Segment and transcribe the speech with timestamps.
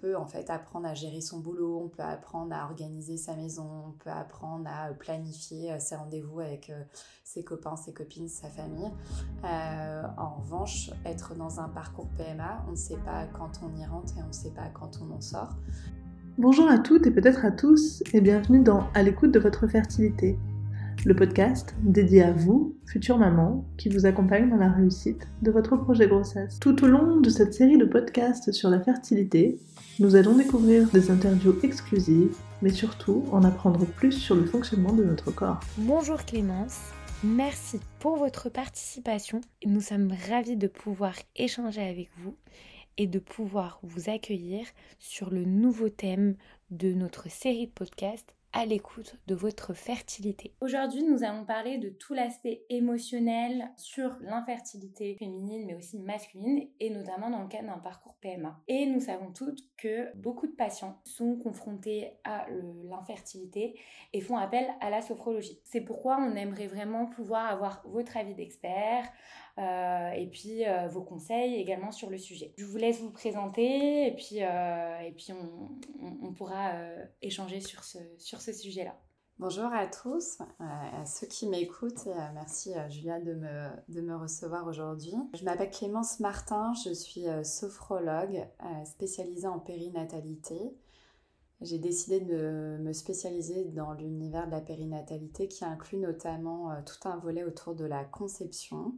[0.00, 3.66] peut en fait apprendre à gérer son boulot, on peut apprendre à organiser sa maison,
[3.88, 6.72] on peut apprendre à planifier ses rendez-vous avec
[7.24, 8.90] ses copains, ses copines, sa famille.
[9.42, 14.16] en revanche, être dans un parcours PMA, on ne sait pas quand on y rentre
[14.18, 15.56] et on ne sait pas quand on en sort.
[16.38, 20.38] Bonjour à toutes et peut-être à tous et bienvenue dans À l'écoute de votre fertilité,
[21.06, 25.76] le podcast dédié à vous, future maman, qui vous accompagne dans la réussite de votre
[25.76, 26.58] projet grossesse.
[26.58, 29.58] Tout au long de cette série de podcasts sur la fertilité,
[29.98, 35.04] nous allons découvrir des interviews exclusives, mais surtout en apprendre plus sur le fonctionnement de
[35.04, 35.60] notre corps.
[35.78, 36.78] Bonjour Clémence,
[37.24, 39.40] merci pour votre participation.
[39.64, 42.36] Nous sommes ravis de pouvoir échanger avec vous
[42.98, 44.66] et de pouvoir vous accueillir
[44.98, 46.36] sur le nouveau thème
[46.70, 50.54] de notre série de podcasts à l'écoute de votre fertilité.
[50.62, 56.88] Aujourd'hui, nous allons parler de tout l'aspect émotionnel sur l'infertilité féminine mais aussi masculine et
[56.88, 58.58] notamment dans le cadre d'un parcours PMA.
[58.66, 62.46] Et nous savons toutes que beaucoup de patients sont confrontés à
[62.88, 63.78] l'infertilité
[64.14, 65.60] et font appel à la sophrologie.
[65.64, 69.04] C'est pourquoi on aimerait vraiment pouvoir avoir votre avis d'expert,
[69.58, 72.52] et puis euh, vos conseils également sur le sujet.
[72.56, 75.32] Je vous laisse vous présenter et puis, euh, et puis
[76.22, 76.72] on, pourra
[77.22, 78.94] échanger sur ce, sur ce sujet-là.
[79.38, 84.66] Bonjour à tous, à ceux qui m'écoutent et merci Julia de me, de me recevoir
[84.66, 85.14] aujourd'hui.
[85.34, 88.46] Je m'appelle Clémence Martin, je suis sophrologue
[88.84, 90.76] spécialisée en périnatalité.
[91.62, 97.16] J'ai décidé de me spécialiser dans l'univers de la périnatalité qui inclut notamment tout un
[97.16, 98.92] volet autour de la conception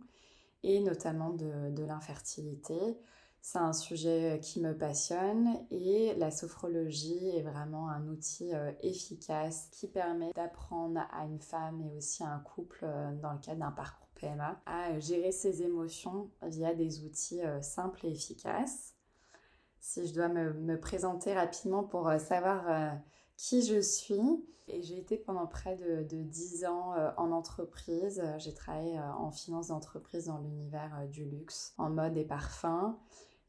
[0.63, 2.99] et notamment de, l'infertilité.
[3.41, 9.69] C'est un sujet qui me passionne et la sophrologie est vraiment un outil euh, efficace
[9.71, 13.61] qui permet d'apprendre à une femme et aussi à un couple euh, dans le cadre
[13.61, 18.97] d'un parcours PMA à gérer ses émotions via des outils euh, simples et efficaces.
[19.79, 22.99] Si je dois me, me présenter rapidement pour savoir
[23.37, 24.45] qui je suis.
[24.81, 28.23] J'ai été pendant près de, de 10 ans euh, en entreprise.
[28.39, 32.99] J'ai travaillé euh, en finance d'entreprise dans l'univers euh, du luxe, en mode et parfum.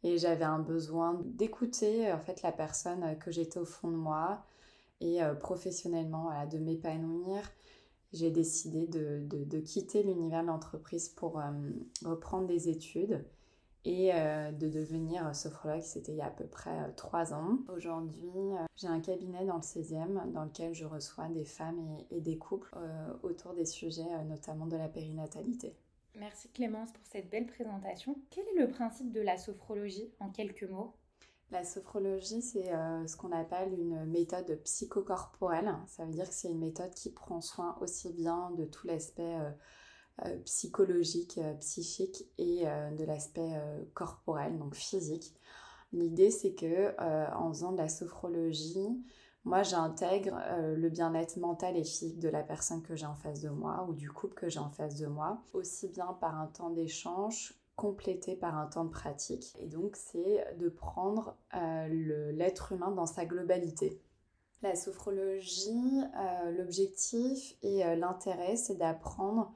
[0.04, 4.46] Et j'avais un besoin d'écouter en fait la personne que j'étais au fond de moi
[5.02, 7.42] et professionnellement de m'épanouir.
[8.14, 11.42] J'ai décidé de, de quitter l'univers de l'entreprise pour
[12.06, 13.26] reprendre des études
[13.86, 17.60] et euh, de devenir sophrologue, c'était il y a à peu près euh, trois ans.
[17.74, 21.80] Aujourd'hui, euh, j'ai un cabinet dans le 16e dans lequel je reçois des femmes
[22.12, 22.76] et, des couples
[23.24, 25.76] autour des sujets notamment de la périnatalité.
[26.16, 28.16] Merci Clémence pour cette belle présentation.
[28.30, 30.94] Quel est le principe de la sophrologie en quelques mots?
[31.52, 32.72] La sophrologie, c'est
[33.08, 35.74] ce qu'on appelle une méthode psychocorporelle.
[35.88, 39.36] Ça veut dire que c'est une méthode qui prend soin aussi bien de tout l'aspect
[39.40, 39.50] euh,
[40.46, 43.52] psychologique, euh, psychique et euh, de l'aspect
[43.94, 45.34] corporel, donc physique.
[45.92, 46.94] L'idée, c'est que
[47.34, 49.04] en faisant de la sophrologie,
[49.44, 50.38] moi, j'intègre
[50.76, 53.94] le bien-être mental et physique de la personne que j'ai en face de moi ou
[53.94, 58.36] du couple que j'ai en face de moi, aussi bien par un temps d'échange complété
[58.36, 59.56] par un temps de pratique.
[59.58, 61.36] Et donc, c'est de prendre
[61.90, 64.00] l'être humain dans sa globalité.
[64.62, 66.04] La sophrologie,
[66.56, 69.56] l'objectif et l'intérêt, c'est d'apprendre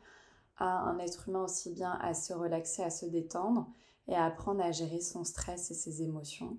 [0.57, 3.67] à un être humain aussi bien à se relaxer, à se détendre
[4.07, 6.57] et à apprendre à gérer son stress et ses émotions.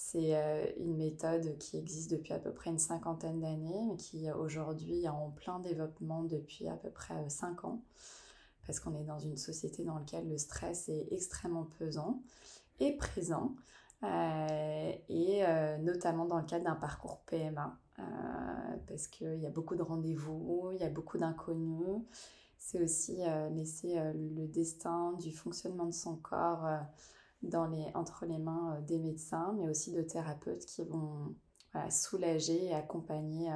[0.00, 4.30] C'est euh, une méthode qui existe depuis à peu près une cinquantaine d'années, mais qui
[4.30, 7.82] aujourd'hui est en plein développement depuis à peu près 5 euh, ans,
[8.64, 12.22] parce qu'on est dans une société dans laquelle le stress est extrêmement pesant
[12.78, 13.56] et présent,
[14.04, 15.42] euh, et
[15.80, 17.76] notamment dans le cadre d'un parcours PMA,
[18.86, 22.04] parce qu'il y a beaucoup de rendez-vous, il y a beaucoup d'inconnus,
[22.58, 26.78] c'est aussi euh, laisser euh, le destin du fonctionnement de son corps euh,
[27.42, 31.34] dans les, entre les mains des médecins, mais aussi de thérapeutes qui vont
[31.90, 33.48] soulager et accompagner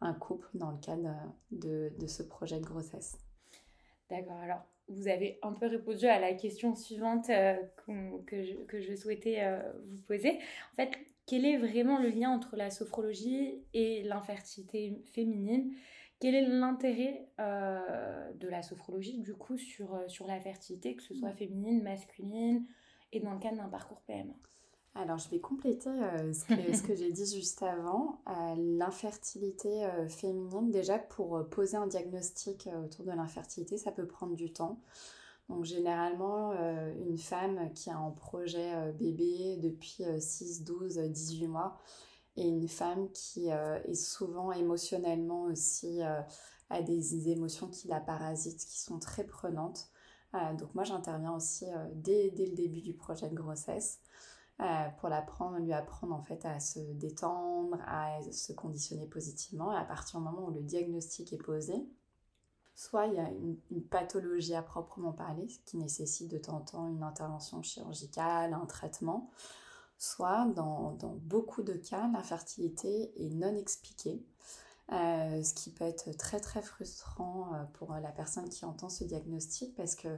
[0.00, 1.14] un couple dans le cadre
[1.50, 3.18] de, de ce projet de grossesse.
[4.08, 8.94] D'accord, alors vous avez un peu répondu à la question suivante que, je, que, je,
[8.94, 9.42] souhaitais
[9.90, 10.38] vous poser.
[10.72, 10.92] En fait,
[11.26, 15.74] quel est vraiment le lien entre la sophrologie et l'infertilité féminine?
[16.24, 21.02] Quel est l'intérêt euh, de la sophrologie, du coup, sur, euh, sur la fertilité, que
[21.02, 22.64] ce soit féminine, masculine,
[23.12, 24.32] et dans le cadre d'un parcours PMA
[24.96, 28.20] alors, je vais compléter euh, ce que, ce que j'ai dit juste avant.
[28.56, 34.78] l'infertilité féminine, déjà, pour poser un diagnostic autour de l'infertilité, ça peut prendre du temps.
[35.48, 36.52] Donc, généralement,
[37.08, 41.76] une femme qui a un projet bébé depuis 6, 12, 18 mois,
[42.36, 46.20] et une femme qui euh, est souvent émotionnellement aussi euh,
[46.70, 49.88] a des émotions qui la parasitent, qui sont très prenantes.
[50.34, 54.00] Euh, donc moi j'interviens aussi dès, dès, le début du projet de grossesse.
[54.98, 59.72] pour l'apprendre, lui apprendre en fait à se détendre, à se conditionner positivement.
[59.72, 61.86] Et à partir du moment où le diagnostic est posé,
[62.74, 66.88] soit il y a une, pathologie à proprement parler, qui nécessite de temps en temps
[66.88, 69.30] une intervention chirurgicale, un traitement,
[70.04, 74.22] soit dans, beaucoup de cas, l'infertilité est non expliquée.
[74.92, 79.02] Euh, ce qui peut être très très frustrant euh, pour la personne qui entend ce
[79.02, 80.08] diagnostic parce que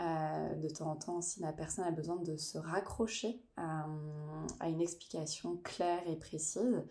[0.00, 3.86] euh, de temps en temps, si la personne a besoin de se raccrocher à,
[4.66, 6.84] une explication claire et précise,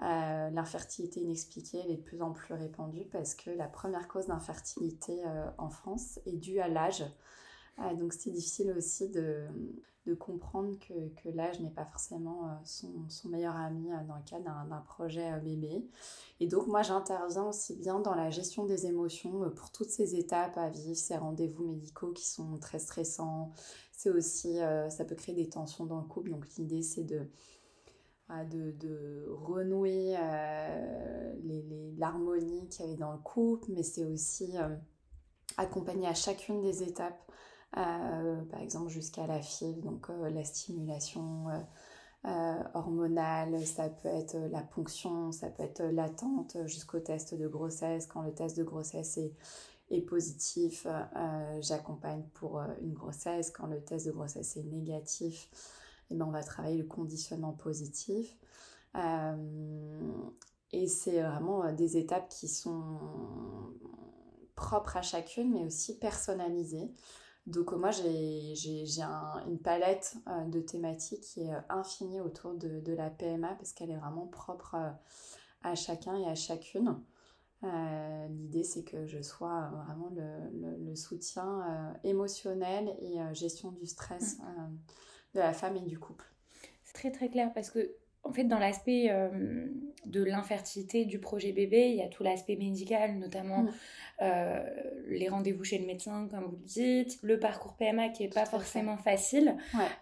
[0.00, 5.22] l'infertilité inexpliquée est de plus en plus répandue parce que la première cause d'infertilité
[5.58, 7.04] en France est due à l'âge.
[7.98, 9.46] Donc c'est difficile aussi de,
[10.06, 14.16] de comprendre que, que l'âge n'est pas forcément euh, son, son, meilleur ami euh, dans
[14.16, 15.86] le cadre d'un projet euh, bébé.
[16.40, 20.56] Et donc moi j'interviens aussi bien dans la gestion des émotions pour toutes ces étapes
[20.58, 23.52] à vivre, ces rendez-vous médicaux qui sont très stressants.
[23.92, 24.58] C'est aussi,
[24.88, 26.30] ça peut créer des tensions dans le couple.
[26.30, 27.28] Donc l'idée c'est de,
[28.50, 30.16] de, de, renouer
[31.96, 34.54] l'harmonie qu'il y avait dans le couple, mais c'est aussi
[35.56, 37.30] accompagner à chacune des étapes
[37.72, 41.46] par exemple jusqu'à la FIV, donc euh, la stimulation
[42.24, 48.06] euh, hormonale, ça peut être la ponction, ça peut être l'attente jusqu'au test de grossesse.
[48.06, 49.34] Quand le test de grossesse est,
[49.90, 50.86] est positif,
[51.60, 53.50] j'accompagne pour une grossesse.
[53.50, 55.48] Quand le test de grossesse est négatif,
[56.10, 58.36] eh ben, on va travailler le conditionnement positif.
[60.72, 62.98] et c'est vraiment des étapes qui sont
[64.54, 66.92] propres à chacune, mais aussi personnalisées.
[67.46, 68.54] Donc moi, j'ai
[69.46, 73.90] une palette euh, de thématiques qui est euh, infinie autour de, la PMA parce qu'elle
[73.90, 74.90] est vraiment propre euh,
[75.62, 76.98] à chacun et à chacune.
[78.28, 85.36] L'idée, c'est que je sois vraiment le, soutien émotionnel et gestion du stress mmh.
[85.36, 86.24] de la femme et du couple.
[86.82, 87.94] C'est très très clair parce que
[88.24, 89.10] en fait, dans l'aspect
[90.06, 93.72] de l'infertilité du projet bébé, il y a tout l'aspect médical, notamment mm.
[94.22, 94.62] Euh,
[95.08, 98.46] les rendez-vous chez le médecin, comme vous le dites, le parcours PMA qui n'est pas
[98.46, 99.56] forcément facile.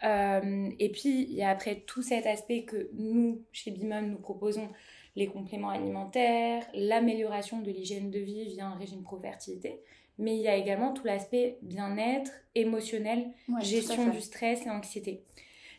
[0.04, 4.18] Euh, et puis, il y a après tout cet aspect que nous, chez Bimum, nous
[4.18, 4.68] proposons
[5.16, 9.80] les compléments alimentaires, l'amélioration de l'hygiène de vie via un régime pro-fertilité.
[10.18, 13.30] Mais il y a également tout l'aspect bien-être, émotionnel,
[13.62, 15.24] gestion du stress et anxiété.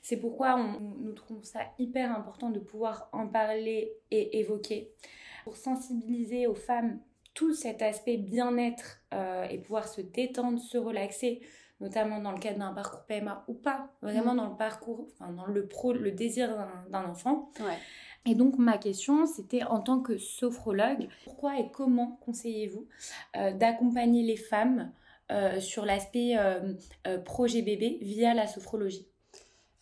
[0.02, 4.92] C'est pourquoi on, nous trouvons ça hyper important de pouvoir en parler et évoquer
[5.44, 7.00] pour sensibiliser aux femmes
[7.34, 11.42] tout cet aspect bien-être euh, et pouvoir se détendre, se relaxer,
[11.80, 14.38] notamment dans le cadre d'un parcours PMA ou pas, vraiment mm.
[14.38, 16.56] dans le parcours, enfin dans le pro, le désir
[16.90, 17.52] d'un enfant.
[18.26, 22.88] Et donc ma question, c'était en tant que sophrologue, pourquoi et comment conseillez-vous
[23.36, 24.92] euh, d'accompagner les femmes
[25.32, 26.36] euh, sur l'aspect
[27.26, 29.11] projet bébé via la sophrologie?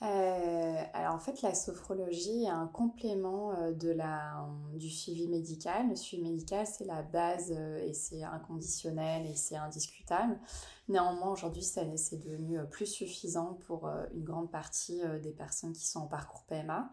[0.01, 5.89] Euh, alors en fait, la sophrologie est un complément euh, de la, du suivi médical.
[5.89, 10.39] Le suivi médical, c'est la base euh, et c'est inconditionnel et c'est indiscutable.
[10.87, 16.07] Néanmoins, aujourd'hui, c'est devenu plus suffisant pour une grande partie des personnes qui sont en
[16.07, 16.91] parcours PMA.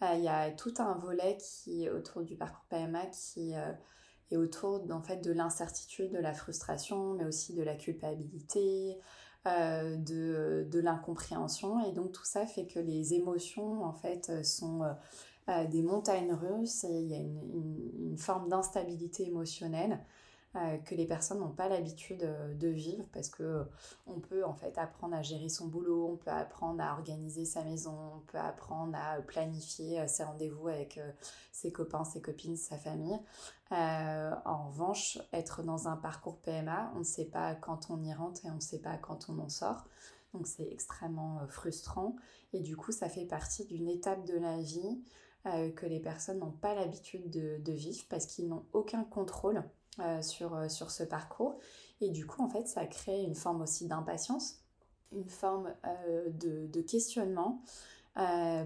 [0.00, 3.52] Il y a tout un volet qui autour du parcours PMA qui
[4.32, 8.98] est autour en fait, de l'incertitude, de la frustration, mais aussi de la culpabilité,
[9.48, 11.84] euh, de, l'incompréhension.
[11.86, 14.82] Et donc tout ça fait que les émotions, en fait, sont
[15.48, 19.96] euh, des montagnes russes il y a une, forme d'instabilité émotionnelle euh,
[20.54, 23.64] que les personnes n'ont pas l'habitude euh, de vivre parce que euh,
[24.06, 27.62] on peut en fait apprendre à gérer son boulot, on peut apprendre à organiser sa
[27.64, 31.00] maison, on peut apprendre à planifier ses rendez-vous avec
[31.52, 33.18] ses copains, ses copines, sa famille.
[33.70, 38.44] en revanche, être dans un parcours PMA, on ne sait pas quand on y rentre
[38.46, 39.86] et on ne sait pas quand on en sort.
[40.32, 42.16] Donc c'est extrêmement frustrant
[42.52, 45.02] et du coup ça fait partie d'une étape de la vie
[45.76, 49.62] que les personnes n'ont pas l'habitude de, de, vivre parce qu'ils n'ont aucun contrôle
[50.00, 51.58] euh, sur, euh, sur ce parcours.
[52.00, 54.60] Et du coup, en fait, ça crée une forme aussi d'impatience,
[55.12, 57.62] une forme euh, de, de, questionnement.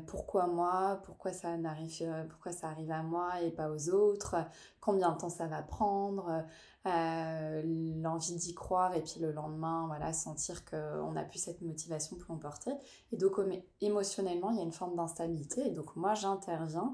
[0.07, 1.01] pourquoi moi?
[1.05, 4.37] Pourquoi ça, n'arrive, pourquoi ça arrive à moi et pas aux autres?
[4.81, 6.45] Combien de temps ça va prendre?
[6.85, 12.35] L'envie d'y croire et puis le lendemain, voilà, sentir qu'on n'a plus cette motivation pour
[12.35, 12.73] l'emporter.
[13.13, 13.39] Et donc,
[13.81, 15.67] émotionnellement, il y a une forme d'instabilité.
[15.67, 16.93] Et donc, moi, j'interviens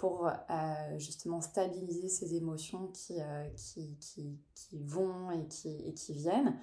[0.00, 5.92] pour euh, justement stabiliser ces émotions qui, euh, qui, qui, qui, vont et qui, et
[5.92, 6.58] qui viennent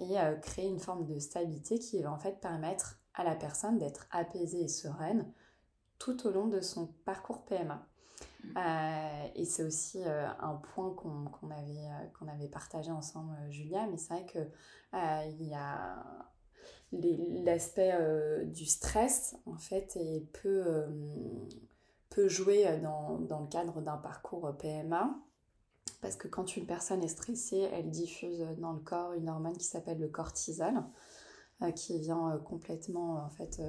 [0.00, 3.78] et euh, créer une forme de stabilité qui va en fait permettre à la personne
[3.78, 5.32] d'être apaisée et sereine
[6.00, 7.86] tout au long de son parcours PMA.
[8.42, 8.58] Mmh.
[9.34, 14.26] et c'est aussi un point qu'on avait, qu'on avait partagé ensemble, Julia, mais c'est vrai
[14.26, 16.02] qu'il y a
[17.44, 17.94] l'aspect
[18.46, 20.86] du stress, en fait, et peut,
[22.10, 25.16] peut jouer dans, dans le cadre d'un parcours PMA.
[26.02, 29.64] Parce que quand une personne est stressée, elle diffuse dans le corps une hormone qui
[29.66, 30.82] s'appelle le cortisol,
[31.76, 33.60] qui vient complètement, en fait,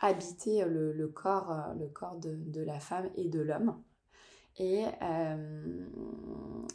[0.00, 3.82] habiter le, corps, le corps de, de, la femme et de l'homme.
[4.58, 4.84] Et,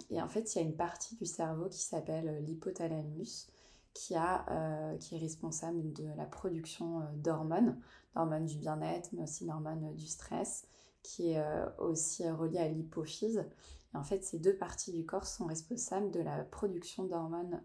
[0.10, 3.52] et, en fait, il y a une partie du cerveau qui s'appelle l'hypothalamus,
[3.94, 7.78] qui, a, euh, qui est responsable de la production euh, d'hormones,
[8.16, 10.68] d'hormones du bien-être, mais aussi d'hormones du stress,
[11.04, 13.46] qui est euh, aussi reliée à l'hypophyse.
[13.94, 17.62] En fait, ces deux parties du corps sont responsables de la production d'hormones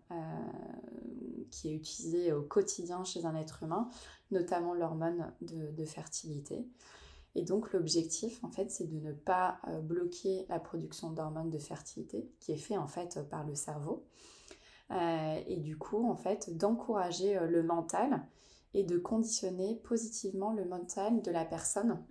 [1.52, 3.88] qui est utilisée au quotidien chez un être humain,
[4.32, 6.66] notamment l'hormone de, fertilité.
[7.36, 12.28] Et donc l'objectif, en fait, c'est de ne pas bloquer la production d'hormones de fertilité,
[12.40, 14.04] qui est fait en fait par le cerveau,
[14.90, 18.24] euh, et du coup, en fait, d'encourager euh, le mental
[18.74, 22.02] et de conditionner positivement le mental de la personne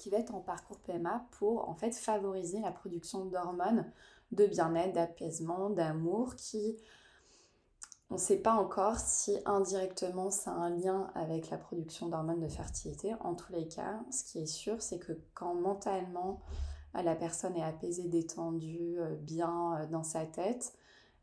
[0.00, 3.90] qui va être en parcours PMA pour en fait favoriser la production d'hormones
[4.32, 6.76] de bien-être, d'apaisement, d'amour qui
[8.08, 12.40] on ne sait pas encore si indirectement ça a un lien avec la production d'hormones
[12.40, 13.14] de fertilité.
[13.20, 16.40] En tous les cas, ce qui est sûr, c'est que quand mentalement
[16.92, 20.74] la personne est apaisée, détendue, euh, bien dans sa tête,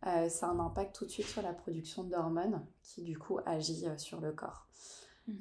[0.06, 3.40] euh, ça a un impact tout de suite sur la production d'hormones qui du coup
[3.46, 4.68] agit euh, sur le corps.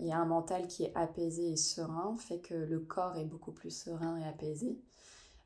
[0.01, 3.71] Et un mental qui est apaisé et serein fait que le corps est beaucoup plus
[3.71, 4.79] serein et apaisé.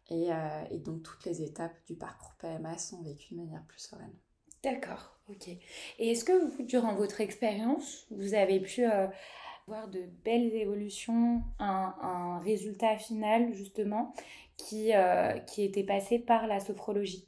[0.08, 3.80] Et, euh, et donc toutes les étapes du parcours PMA sont vécues de manière plus
[3.80, 4.14] sereine.
[4.62, 5.48] D'accord, ok.
[5.48, 8.84] Et est-ce que vous, durant votre expérience, vous avez pu
[9.66, 14.12] voir de belles évolutions, un, un résultat final justement
[14.56, 14.90] qui,
[15.46, 17.26] qui était passé par la sophrologie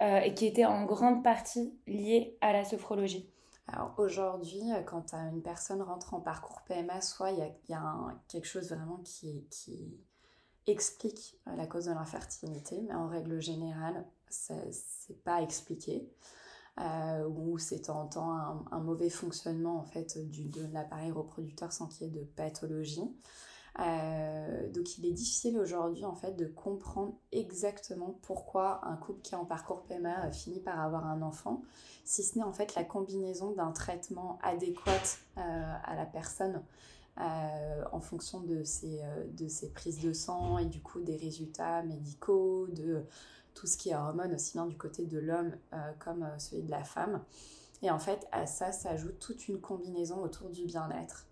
[0.00, 3.28] euh, et qui était en grande partie liée à la sophrologie?
[3.66, 8.46] Alors aujourd'hui, euh, quand une personne rentre en parcours PMA, soit il y a, quelque
[8.46, 9.98] chose vraiment qui,
[10.66, 16.10] explique euh, la cause de l'infertilité, mais en règle générale, c'est pas expliqué.
[17.28, 18.32] ou c'est en temps
[18.72, 23.14] un, mauvais fonctionnement en fait de l'appareil reproducteur sans qu'il y ait de pathologie.
[23.80, 29.34] Euh, donc il est difficile aujourd'hui en fait de comprendre exactement pourquoi un couple qui
[29.34, 31.62] est en parcours PMA finit par avoir un enfant,
[32.04, 36.62] si ce n'est en fait la combinaison d'un traitement adéquat euh, à la personne
[37.18, 39.00] euh, en fonction de ses,
[39.32, 43.04] de ses prises de sang et du coup des résultats médicaux, de
[43.54, 45.52] tout ce qui est hormones aussi bien du côté de l'homme
[45.98, 47.22] comme celui de la femme.
[47.82, 51.26] Et en fait à ça s'ajoute toute une combinaison autour du bien-être.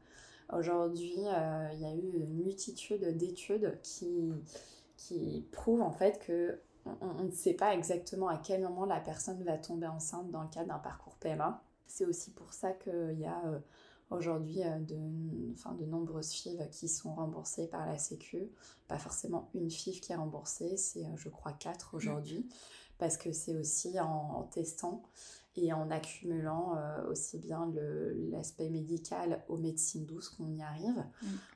[0.53, 4.33] Aujourd'hui, euh, il y a eu une multitude d'études qui,
[4.97, 6.61] qui prouvent en fait que
[7.01, 10.49] on, ne sait pas exactement à quel moment la personne va tomber enceinte dans le
[10.49, 11.63] cadre d'un parcours PMA.
[11.87, 13.61] C'est aussi pour ça qu'il y a euh,
[14.11, 18.51] aujourd'hui euh, de, enfin, de nombreuses FIV qui sont remboursées par la Sécu.
[18.89, 22.49] Pas forcément une FIV qui est remboursée, c'est je crois quatre aujourd'hui,
[22.99, 25.03] parce que c'est aussi en testant
[25.57, 27.71] et en accumulant euh, aussi bien
[28.31, 31.05] l'aspect médical aux médecines douces qu'on y arrive.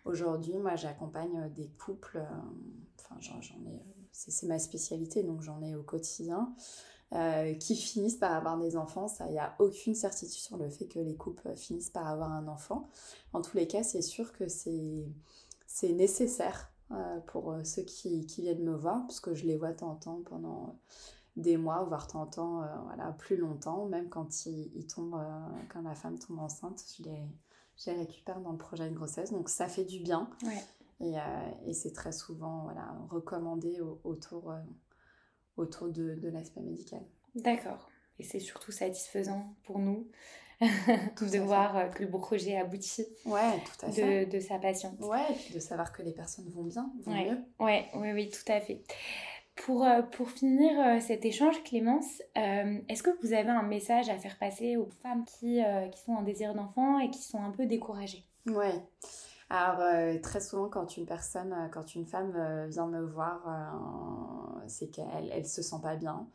[0.04, 5.62] Aujourd'hui, moi, j'accompagne euh, des couples, euh, enfin, j'en ai, c'est ma spécialité, donc j'en
[5.62, 6.54] ai au quotidien,
[7.60, 9.06] qui finissent par avoir des enfants.
[9.26, 12.48] Il n'y a aucune certitude sur le fait que les couples finissent par avoir un
[12.48, 12.88] enfant.
[13.32, 16.72] En tous les cas, c'est sûr que c'est nécessaire
[17.26, 19.96] pour ceux qui, qui, viennent me voir, parce que je les vois de temps en
[19.96, 20.78] temps pendant
[21.36, 25.62] des mois, voire tant temps, euh, voilà, plus longtemps, même quand il, il tombe, euh,
[25.68, 27.22] quand la femme tombe enceinte, je les,
[27.76, 29.32] je les, récupère dans le projet de grossesse.
[29.32, 30.30] Donc ça fait du bien.
[31.00, 31.20] Et, euh,
[31.66, 34.54] et c'est très souvent voilà, recommandé autour,
[35.58, 37.02] autour de, de l'aspect médical.
[37.34, 37.90] D'accord.
[38.18, 40.08] Et c'est surtout satisfaisant pour nous
[40.60, 44.24] de voir que le projet aboutit ouais, tout à fait.
[44.24, 44.98] De, de sa patiente.
[45.00, 47.30] Ouais, et puis de savoir que les personnes vont bien, vont ouais.
[47.30, 47.38] mieux.
[47.60, 48.82] Ouais, oui, oui, tout à fait.
[49.56, 54.08] Pour, euh, pour finir euh, cet échange, Clémence, euh, est-ce que vous avez un message
[54.10, 55.60] à faire passer aux femmes qui,
[55.92, 58.24] qui sont en désir d'enfant et qui sont un peu découragées?
[58.46, 58.82] Ouais.
[59.48, 63.42] Alors, très souvent, quand une personne, quand une femme vient me voir,
[64.66, 66.26] c'est qu'elle elle se sent pas bien.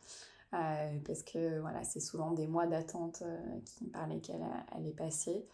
[0.50, 3.22] parce que voilà, c'est souvent des mois d'attente
[3.92, 4.44] par lesquels
[4.76, 5.46] elle est passée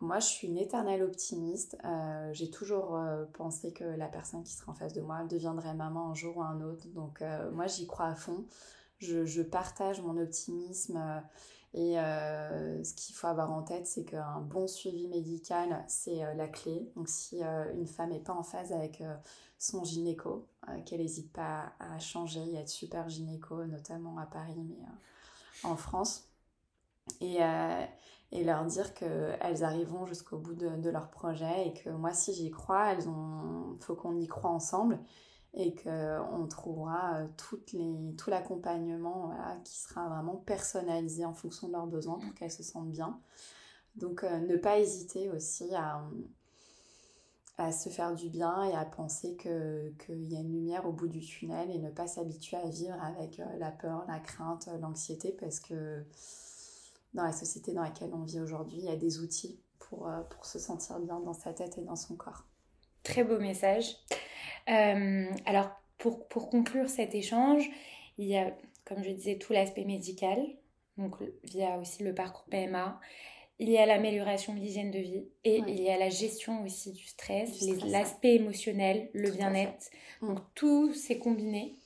[0.00, 1.76] moi, je suis une éternelle optimiste.
[1.84, 5.74] Euh, j'ai toujours euh, pensé que la personne qui serait en face de moi deviendrait
[5.74, 6.88] maman un jour ou un autre.
[6.88, 8.44] Donc, euh, moi, j'y crois à fond.
[8.98, 10.96] Je, partage mon optimisme.
[11.74, 16.88] et ce qu'il faut avoir en tête, c'est qu'un bon suivi médical, c'est la clé.
[16.94, 19.02] Donc, si une femme n'est pas en phase avec
[19.58, 20.46] son gynéco,
[20.86, 22.42] qu'elle n'hésite pas à changer.
[22.42, 24.86] Il y a de super gynéco, notamment à Paris, mais
[25.64, 26.31] en France.
[27.20, 27.38] Et,
[28.32, 32.50] et leur dire qu'elles arriveront jusqu'au bout de, leur projet et que moi, si j'y
[32.50, 34.98] crois, elles ont, faut qu'on y croit ensemble
[35.54, 41.72] et qu'on trouvera euh, toutes les, tout l'accompagnement qui sera vraiment personnalisé en fonction de
[41.72, 43.20] leurs besoins pour qu'elles se sentent bien.
[43.96, 46.02] Donc, euh, ne pas hésiter aussi à,
[47.58, 51.08] à se faire du bien et à penser qu'il y a une lumière au bout
[51.08, 55.36] du tunnel et ne pas s'habituer à vivre avec euh, la peur, la crainte, l'anxiété
[55.38, 56.02] parce que
[57.14, 60.22] dans la société dans laquelle on vit aujourd'hui, il y a des outils pour, euh,
[60.30, 62.44] pour se sentir bien dans sa tête et dans son corps.
[63.02, 63.96] Très beau message.
[64.68, 67.68] Euh, alors, pour, pour, conclure cet échange,
[68.18, 70.38] il y a, comme je disais, tout l'aspect médical,
[70.96, 73.00] donc via aussi le parcours PMA.
[73.58, 76.92] Il y a l'amélioration de l'hygiène de vie et il y a la gestion aussi
[76.92, 79.90] du stress, l'aspect émotionnel, le bien-être.
[80.20, 80.28] Mm.
[80.28, 81.76] Donc tout c'est combiné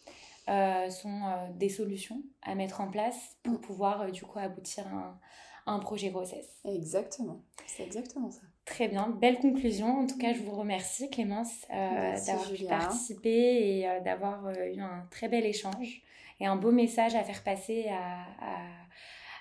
[0.48, 3.60] euh, sont euh, des solutions à mettre en place pour mm.
[3.60, 5.18] pouvoir euh, du coup aboutir à
[5.66, 6.60] un, projet grossesse.
[6.64, 8.42] Exactement, c'est exactement ça.
[8.64, 10.02] Très bien, belle conclusion.
[10.02, 15.28] En tout cas, je vous remercie Clémence d'avoir pu participer et d'avoir eu un très
[15.28, 16.02] bel échange
[16.38, 18.26] et un beau message à faire passer à,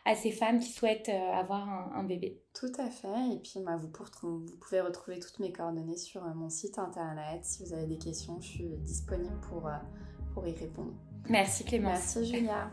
[0.05, 2.39] à, ces femmes qui souhaitent avoir un, bébé.
[2.53, 3.33] Tout à fait.
[3.33, 3.89] Et puis, bah, vous,
[4.21, 7.43] vous, pouvez retrouver toutes mes coordonnées sur mon site internet.
[7.43, 9.69] Si vous avez des questions, je suis disponible pour
[10.35, 10.91] pour y répondre.
[11.29, 12.15] Merci Clémence.
[12.15, 12.69] Merci Julia.